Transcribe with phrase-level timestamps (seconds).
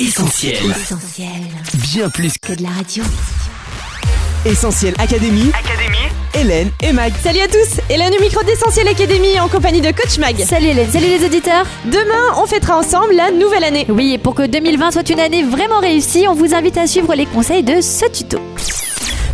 [0.00, 0.54] Essentiel.
[0.70, 1.28] Essentiel.
[1.74, 3.02] Bien plus Que de la radio.
[4.46, 5.50] Essentiel Académie.
[5.52, 5.98] Académie.
[6.34, 7.12] Hélène et Mag.
[7.20, 10.36] Salut à tous, Hélène au micro d'Essentiel Academy en compagnie de Coach Mag.
[10.38, 13.86] Salut Hélène, salut les auditeurs Demain, on fêtera ensemble la nouvelle année.
[13.88, 17.16] Oui, et pour que 2020 soit une année vraiment réussie, on vous invite à suivre
[17.16, 18.38] les conseils de ce tuto.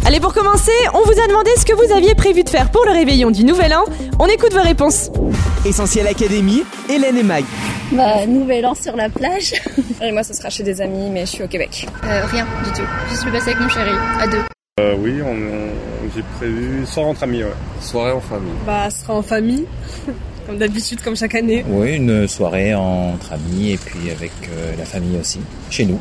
[0.07, 2.87] Allez, pour commencer, on vous a demandé ce que vous aviez prévu de faire pour
[2.87, 3.85] le réveillon du nouvel an.
[4.19, 5.11] On écoute vos réponses.
[5.67, 6.63] Essentiel Académie.
[6.89, 7.45] Hélène et Mag.
[7.95, 9.55] Bah, nouvel an sur la plage.
[10.03, 11.87] Et moi, ce sera chez des amis, mais je suis au Québec.
[12.05, 12.87] Euh, rien du tout.
[13.11, 13.91] Je suis passée avec mon chéri,
[14.21, 14.43] à deux.
[14.81, 17.51] Euh, oui, on, on- j'ai prévu soir entre amis, ouais.
[17.81, 18.53] Soirée en famille.
[18.67, 19.67] Bah, ce sera en famille.
[20.47, 21.65] Comme d'habitude, comme chaque année.
[21.69, 25.41] Oui, une soirée entre amis et puis avec euh, la famille aussi,
[25.71, 25.99] chez nous.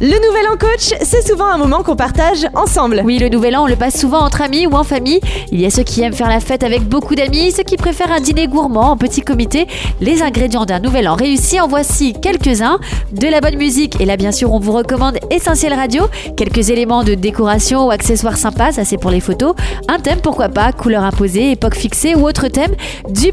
[0.00, 3.00] Le nouvel an coach, c'est souvent un moment qu'on partage ensemble.
[3.04, 5.20] Oui, le nouvel an, on le passe souvent entre amis ou en famille.
[5.52, 8.12] Il y a ceux qui aiment faire la fête avec beaucoup d'amis, ceux qui préfèrent
[8.12, 9.66] un dîner gourmand en petit comité.
[10.00, 12.78] Les ingrédients d'un nouvel an réussi, en voici quelques-uns.
[13.12, 16.04] De la bonne musique, et là bien sûr on vous recommande Essentiel Radio.
[16.36, 19.54] Quelques éléments de décoration ou accessoires sympas, ça c'est pour les photos.
[19.88, 22.74] Un thème, pourquoi pas, couleur imposée, époque fixée ou autre thème.
[23.08, 23.32] Du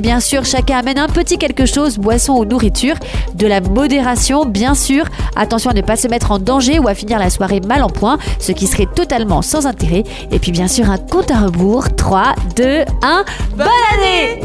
[0.00, 2.96] bien sûr, chacun amène un petit quelque chose, boisson ou nourriture.
[3.34, 5.04] De la modération bien sûr.
[5.36, 7.88] Attention à ne pas se mettre en danger ou à finir la soirée mal en
[7.88, 10.04] point, ce qui serait totalement sans intérêt.
[10.30, 11.94] Et puis bien sûr un compte à rebours.
[11.96, 13.24] 3, 2, 1,
[13.56, 14.40] bonne année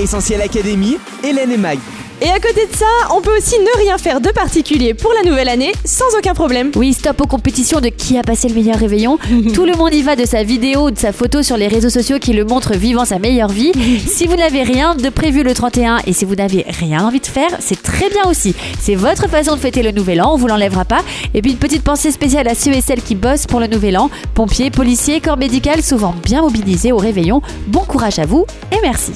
[0.00, 0.96] Essentiel Académie.
[1.22, 1.78] Hélène et Mag.
[2.24, 5.28] Et à côté de ça, on peut aussi ne rien faire de particulier pour la
[5.28, 6.70] nouvelle année sans aucun problème.
[6.76, 9.18] Oui, stop aux compétitions de qui a passé le meilleur réveillon.
[9.54, 11.90] Tout le monde y va de sa vidéo ou de sa photo sur les réseaux
[11.90, 13.72] sociaux qui le montrent vivant sa meilleure vie.
[14.06, 17.26] si vous n'avez rien de prévu le 31 et si vous n'avez rien envie de
[17.26, 18.54] faire, c'est très bien aussi.
[18.80, 21.02] C'est votre façon de fêter le nouvel an, on vous l'enlèvera pas.
[21.34, 23.98] Et puis une petite pensée spéciale à ceux et celles qui bossent pour le nouvel
[23.98, 24.10] an.
[24.34, 27.42] Pompiers, policiers, corps médical, souvent bien mobilisés au réveillon.
[27.66, 29.10] Bon courage à vous et merci.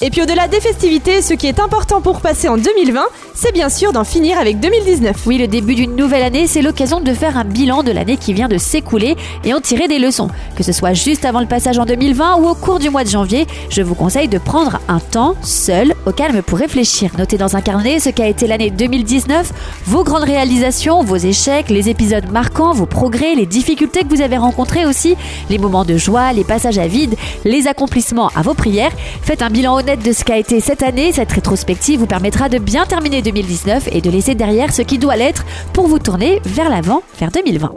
[0.00, 3.02] Et puis au-delà des festivités, ce qui est important pour passer en 2020,
[3.34, 5.26] c'est bien sûr d'en finir avec 2019.
[5.26, 8.32] Oui, le début d'une nouvelle année, c'est l'occasion de faire un bilan de l'année qui
[8.32, 10.28] vient de s'écouler et en tirer des leçons.
[10.54, 13.08] Que ce soit juste avant le passage en 2020 ou au cours du mois de
[13.08, 17.10] janvier, je vous conseille de prendre un temps seul, au calme pour réfléchir.
[17.18, 19.52] Notez dans un carnet ce qu'a été l'année 2019,
[19.86, 24.36] vos grandes réalisations, vos échecs, les épisodes marquants, vos progrès, les difficultés que vous avez
[24.36, 25.16] rencontrées aussi,
[25.50, 28.92] les moments de joie, les passages à vide, les accomplissements à vos prières.
[29.22, 31.12] Faites un bilan de ce qu'a été cette année.
[31.12, 35.16] Cette rétrospective vous permettra de bien terminer 2019 et de laisser derrière ce qui doit
[35.16, 37.72] l'être pour vous tourner vers l'avant, vers 2020.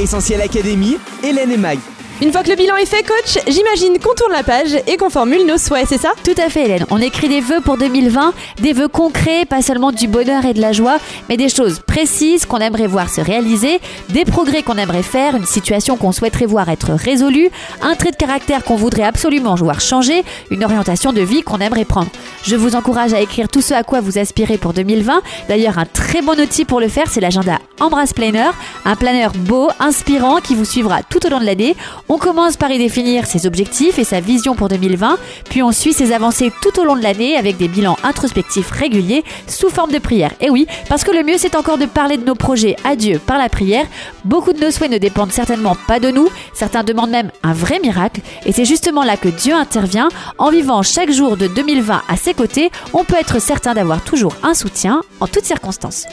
[0.00, 0.96] Essentiel Académie.
[1.22, 1.78] Hélène et Mag.
[2.22, 5.08] Une fois que le bilan est fait, coach, j'imagine qu'on tourne la page et qu'on
[5.08, 6.10] formule nos souhaits, c'est ça?
[6.22, 9.90] Tout à fait Hélène, on écrit des vœux pour 2020, des vœux concrets, pas seulement
[9.90, 10.98] du bonheur et de la joie,
[11.30, 15.46] mais des choses précises qu'on aimerait voir se réaliser, des progrès qu'on aimerait faire, une
[15.46, 17.48] situation qu'on souhaiterait voir être résolue,
[17.80, 21.86] un trait de caractère qu'on voudrait absolument voir changer, une orientation de vie qu'on aimerait
[21.86, 22.10] prendre.
[22.42, 25.22] Je vous encourage à écrire tout ce à quoi vous aspirez pour 2020.
[25.48, 28.50] D'ailleurs, un très bon outil pour le faire, c'est l'agenda Embrace Planner,
[28.84, 31.76] un planeur beau, inspirant qui vous suivra tout au long de l'année.
[32.12, 35.16] On commence par y définir ses objectifs et sa vision pour 2020,
[35.48, 39.22] puis on suit ses avancées tout au long de l'année avec des bilans introspectifs réguliers
[39.46, 40.32] sous forme de prière.
[40.40, 43.20] Et oui, parce que le mieux c'est encore de parler de nos projets à Dieu
[43.24, 43.86] par la prière.
[44.24, 47.78] Beaucoup de nos souhaits ne dépendent certainement pas de nous, certains demandent même un vrai
[47.78, 50.08] miracle, et c'est justement là que Dieu intervient.
[50.36, 54.34] En vivant chaque jour de 2020 à ses côtés, on peut être certain d'avoir toujours
[54.42, 56.06] un soutien en toutes circonstances.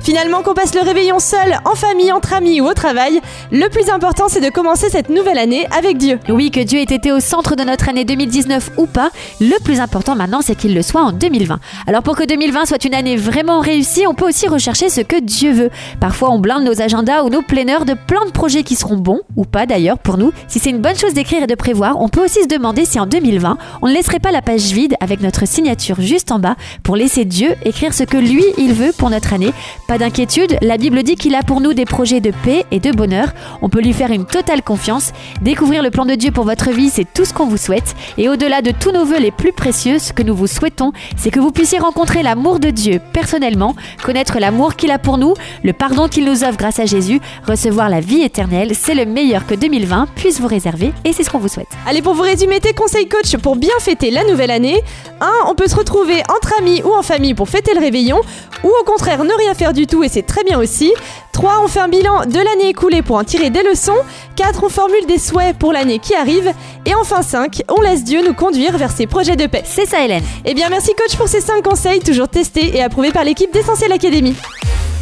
[0.00, 3.20] Finalement, qu'on passe le réveillon seul, en famille, entre amis ou au travail,
[3.50, 6.18] le plus important c'est de commencer cette nouvelle année avec Dieu.
[6.28, 9.10] Oui, que Dieu ait été au centre de notre année 2019 ou pas,
[9.40, 11.60] le plus important maintenant c'est qu'il le soit en 2020.
[11.86, 15.20] Alors pour que 2020 soit une année vraiment réussie, on peut aussi rechercher ce que
[15.20, 15.70] Dieu veut.
[16.00, 19.20] Parfois on blinde nos agendas ou nos planeurs de plein de projets qui seront bons,
[19.36, 20.32] ou pas d'ailleurs pour nous.
[20.48, 22.98] Si c'est une bonne chose d'écrire et de prévoir, on peut aussi se demander si
[22.98, 26.56] en 2020, on ne laisserait pas la page vide avec notre signature juste en bas
[26.82, 29.52] pour laisser Dieu écrire ce que lui il veut pour notre année.
[29.86, 32.92] Pas d'inquiétude, la Bible dit qu'il a pour nous des projets de paix et de
[32.92, 33.28] bonheur.
[33.60, 35.12] On peut lui faire une totale confiance.
[35.42, 37.94] Découvrir le plan de Dieu pour votre vie, c'est tout ce qu'on vous souhaite.
[38.16, 41.30] Et au-delà de tous nos vœux les plus précieux, ce que nous vous souhaitons, c'est
[41.30, 45.72] que vous puissiez rencontrer l'amour de Dieu personnellement, connaître l'amour qu'il a pour nous, le
[45.72, 48.72] pardon qu'il nous offre grâce à Jésus, recevoir la vie éternelle.
[48.74, 51.68] C'est le meilleur que 2020 puisse vous réserver et c'est ce qu'on vous souhaite.
[51.86, 54.80] Allez, pour vous résumer tes conseils coach pour bien fêter la nouvelle année,
[55.20, 55.26] 1.
[55.48, 58.20] On peut se retrouver entre amis ou en famille pour fêter le réveillon,
[58.64, 60.92] ou au contraire ne rien faire du tout et c'est très bien aussi.
[61.32, 61.60] 3.
[61.64, 63.96] On fait un bilan de l'année écoulée pour en tirer des leçons.
[64.36, 64.64] 4.
[64.64, 66.52] On formule des souhaits pour l'année qui arrive.
[66.86, 67.62] Et enfin 5.
[67.68, 69.62] On laisse Dieu nous conduire vers ses projets de paix.
[69.64, 70.22] C'est ça Hélène.
[70.44, 73.92] Eh bien merci coach pour ces 5 conseils toujours testés et approuvés par l'équipe d'Essentiel
[73.92, 74.34] Academy.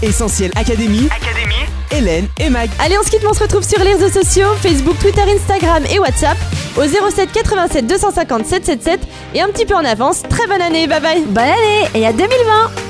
[0.02, 1.08] Essentiel Académie.
[1.14, 1.66] Académie.
[1.90, 2.70] Hélène et Mag.
[2.78, 5.98] Allez, on se quitte, on se retrouve sur les réseaux sociaux, Facebook, Twitter, Instagram et
[5.98, 6.38] WhatsApp
[6.76, 9.00] au 07 87 250 777
[9.34, 10.22] et un petit peu en avance.
[10.22, 11.22] Très bonne année, bye bye.
[11.22, 12.89] Bonne année et à 2020